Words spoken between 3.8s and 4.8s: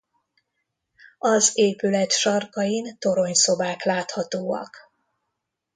láthatóak.